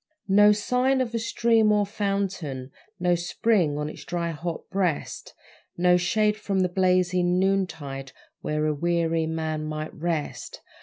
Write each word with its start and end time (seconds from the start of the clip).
No 0.27 0.51
sign 0.51 0.99
of 0.99 1.13
a 1.13 1.19
stream 1.19 1.71
or 1.71 1.85
fountain, 1.85 2.71
No 2.99 3.13
spring 3.13 3.77
on 3.77 3.87
its 3.87 4.03
dry, 4.03 4.31
hot 4.31 4.67
breast, 4.71 5.35
No 5.77 5.95
shade 5.95 6.37
from 6.37 6.61
the 6.61 6.69
blazing 6.69 7.37
noontide 7.37 8.11
Where 8.41 8.65
a 8.65 8.73
weary 8.73 9.27
man 9.27 9.63
might 9.63 9.93
rest. 9.93 10.61